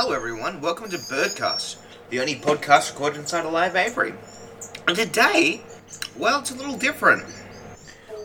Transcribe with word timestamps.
Hello, 0.00 0.14
everyone. 0.14 0.60
Welcome 0.60 0.88
to 0.90 0.96
Birdcast, 0.96 1.74
the 2.08 2.20
only 2.20 2.36
podcast 2.36 2.92
recorded 2.92 3.18
inside 3.18 3.44
a 3.44 3.48
live 3.48 3.74
aviary. 3.74 4.14
And 4.86 4.96
today, 4.96 5.62
well, 6.16 6.38
it's 6.38 6.52
a 6.52 6.54
little 6.54 6.76
different. 6.76 7.24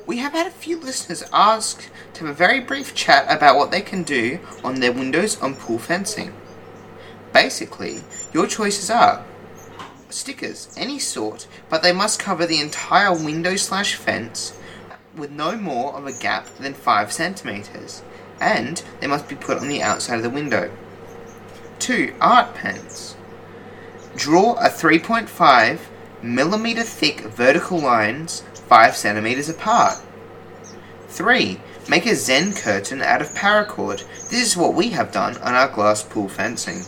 We 0.05 0.17
have 0.17 0.33
had 0.33 0.46
a 0.46 0.51
few 0.51 0.79
listeners 0.79 1.23
ask 1.33 1.89
to 2.13 2.25
have 2.25 2.29
a 2.29 2.38
very 2.38 2.59
brief 2.59 2.94
chat 2.94 3.25
about 3.28 3.55
what 3.55 3.71
they 3.71 3.81
can 3.81 4.04
do 4.04 4.39
on 4.63 4.81
their 4.81 4.91
windows 4.91 5.41
on 5.41 5.55
pool 5.55 5.79
fencing. 5.79 6.36
Basically, 7.34 8.02
your 8.34 8.46
choices 8.46 8.92
are 8.92 9.26
stickers, 10.12 10.71
any 10.78 11.00
sort, 11.00 11.48
but 11.71 11.82
they 11.82 11.92
must 11.92 12.20
cover 12.20 12.46
the 12.46 12.62
entire 12.62 13.16
window 13.16 13.55
slash 13.55 13.96
fence 13.96 14.55
with 15.18 15.32
no 15.32 15.58
more 15.58 15.96
of 15.96 16.05
a 16.05 16.14
gap 16.14 16.46
than 16.60 16.76
5 16.76 17.12
centimeters, 17.12 18.04
and 18.40 18.84
they 19.00 19.08
must 19.08 19.28
be 19.28 19.34
put 19.34 19.58
on 19.58 19.70
the 19.70 19.82
outside 19.82 20.18
of 20.18 20.24
the 20.24 20.30
window. 20.30 20.70
2. 21.84 22.15
Art 22.21 22.55
pens. 22.55 23.17
Draw 24.16 24.53
a 24.53 24.70
3.5 24.70 25.80
millimeter 26.21 26.81
thick 26.81 27.20
vertical 27.20 27.77
lines 27.77 28.45
5 28.70 28.95
centimeters 28.95 29.49
apart. 29.49 29.98
3. 31.09 31.59
Make 31.89 32.05
a 32.05 32.16
Zen 32.16 32.53
curtain 32.53 33.02
out 33.02 33.22
of 33.22 33.27
paracord. 33.31 34.08
This 34.30 34.48
is 34.48 34.55
what 34.55 34.73
we 34.73 34.91
have 34.91 35.11
done 35.11 35.35
on 35.39 35.55
our 35.55 35.67
glass 35.67 36.03
pool 36.03 36.30
fencing. 36.30 36.84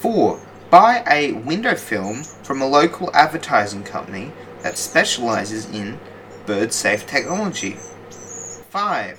4. 0.00 0.38
Buy 0.68 1.02
a 1.10 1.32
window 1.32 1.76
film 1.76 2.24
from 2.42 2.60
a 2.60 2.66
local 2.66 3.10
advertising 3.14 3.84
company 3.84 4.32
that 4.62 4.76
specializes 4.76 5.64
in 5.70 5.98
bird 6.44 6.74
safe 6.74 7.06
technology. 7.06 7.78
5. 8.68 9.18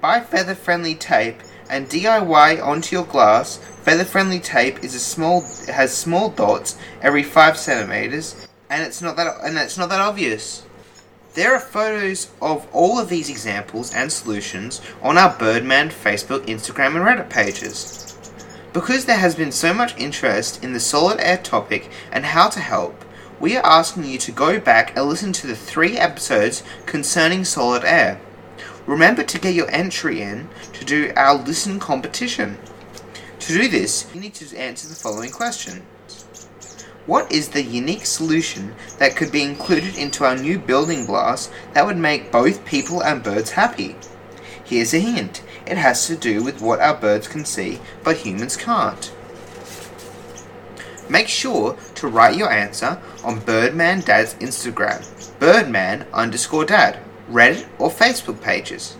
Buy 0.00 0.20
feather 0.20 0.54
friendly 0.54 0.94
tape 0.94 1.42
and 1.70 1.88
DIY 1.88 2.64
onto 2.64 2.96
your 2.96 3.04
glass. 3.04 3.58
Feather 3.82 4.04
friendly 4.04 4.40
tape 4.40 4.82
is 4.82 4.94
a 4.94 4.98
small 4.98 5.42
has 5.68 5.96
small 5.96 6.30
dots 6.30 6.76
every 7.02 7.22
5 7.22 7.56
centimeters 7.58 8.46
and 8.70 8.82
it's 8.82 9.02
not 9.02 9.16
that 9.16 9.36
and 9.44 9.56
it's 9.58 9.78
not 9.78 9.88
that 9.90 10.00
obvious. 10.00 10.64
There 11.34 11.52
are 11.52 11.60
photos 11.60 12.30
of 12.40 12.68
all 12.72 12.98
of 12.98 13.08
these 13.08 13.28
examples 13.28 13.92
and 13.92 14.12
solutions 14.12 14.80
on 15.02 15.18
our 15.18 15.36
Birdman 15.36 15.88
Facebook, 15.88 16.46
Instagram 16.46 16.94
and 16.94 17.04
Reddit 17.04 17.28
pages. 17.28 18.16
Because 18.72 19.04
there 19.04 19.18
has 19.18 19.34
been 19.34 19.52
so 19.52 19.74
much 19.74 19.96
interest 19.96 20.62
in 20.62 20.72
the 20.72 20.80
solid 20.80 21.20
air 21.20 21.38
topic 21.38 21.90
and 22.12 22.24
how 22.24 22.48
to 22.50 22.60
help, 22.60 23.04
we 23.40 23.56
are 23.56 23.66
asking 23.66 24.04
you 24.04 24.18
to 24.18 24.32
go 24.32 24.60
back 24.60 24.96
and 24.96 25.06
listen 25.06 25.32
to 25.32 25.46
the 25.46 25.56
three 25.56 25.98
episodes 25.98 26.62
concerning 26.86 27.44
solid 27.44 27.84
air. 27.84 28.20
Remember 28.86 29.22
to 29.22 29.38
get 29.38 29.54
your 29.54 29.70
entry 29.70 30.20
in 30.20 30.48
to 30.72 30.84
do 30.84 31.12
our 31.16 31.34
listen 31.34 31.78
competition. 31.80 32.58
To 33.40 33.52
do 33.52 33.68
this, 33.68 34.06
you 34.14 34.20
need 34.20 34.34
to 34.34 34.56
answer 34.56 34.88
the 34.88 34.94
following 34.94 35.30
questions. 35.30 35.82
What 37.06 37.30
is 37.30 37.48
the 37.48 37.62
unique 37.62 38.06
solution 38.06 38.74
that 38.98 39.14
could 39.14 39.30
be 39.30 39.42
included 39.42 39.98
into 39.98 40.24
our 40.24 40.36
new 40.36 40.58
building 40.58 41.04
glass 41.04 41.50
that 41.74 41.84
would 41.84 41.98
make 41.98 42.32
both 42.32 42.64
people 42.64 43.02
and 43.02 43.22
birds 43.22 43.50
happy? 43.50 43.96
Here's 44.64 44.94
a 44.94 44.98
hint. 44.98 45.42
It 45.66 45.76
has 45.76 46.06
to 46.06 46.16
do 46.16 46.42
with 46.42 46.62
what 46.62 46.80
our 46.80 46.94
birds 46.94 47.28
can 47.28 47.44
see, 47.44 47.80
but 48.02 48.16
humans 48.16 48.56
can't. 48.56 49.12
Make 51.10 51.28
sure 51.28 51.76
to 51.96 52.08
write 52.08 52.36
your 52.36 52.50
answer 52.50 52.98
on 53.22 53.40
Birdman 53.40 54.00
Dad's 54.00 54.34
Instagram, 54.36 55.04
Birdman 55.38 56.06
underscore 56.14 56.64
Dad, 56.64 56.98
Reddit 57.30 57.66
or 57.78 57.90
Facebook 57.90 58.40
pages. 58.40 58.96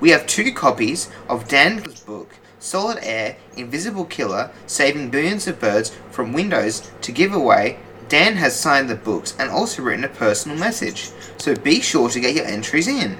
We 0.00 0.10
have 0.10 0.26
two 0.26 0.52
copies 0.52 1.10
of 1.28 1.48
Dan's 1.48 2.00
book, 2.00 2.36
Solid 2.58 2.98
Air 3.02 3.36
Invisible 3.56 4.04
Killer 4.04 4.50
Saving 4.66 5.10
Billions 5.10 5.46
of 5.46 5.60
Birds 5.60 5.96
from 6.10 6.32
Windows, 6.32 6.90
to 7.02 7.12
give 7.12 7.32
away. 7.32 7.78
Dan 8.08 8.36
has 8.36 8.58
signed 8.58 8.90
the 8.90 8.96
books 8.96 9.34
and 9.38 9.50
also 9.50 9.82
written 9.82 10.04
a 10.04 10.08
personal 10.08 10.58
message, 10.58 11.10
so 11.38 11.56
be 11.56 11.80
sure 11.80 12.08
to 12.10 12.20
get 12.20 12.34
your 12.34 12.44
entries 12.44 12.86
in. 12.86 13.16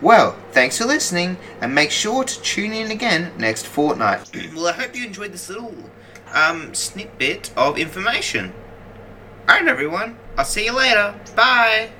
Well, 0.00 0.36
thanks 0.50 0.78
for 0.78 0.84
listening, 0.84 1.36
and 1.60 1.72
make 1.72 1.92
sure 1.92 2.24
to 2.24 2.42
tune 2.42 2.72
in 2.72 2.90
again 2.90 3.32
next 3.38 3.66
fortnight. 3.66 4.28
well, 4.54 4.66
I 4.66 4.72
hope 4.72 4.96
you 4.96 5.06
enjoyed 5.06 5.32
this 5.32 5.48
little 5.48 5.74
um, 6.34 6.74
snippet 6.74 7.52
of 7.56 7.78
information. 7.78 8.52
Alright, 9.48 9.68
everyone, 9.68 10.18
I'll 10.36 10.44
see 10.44 10.64
you 10.64 10.72
later. 10.72 11.14
Bye. 11.36 11.90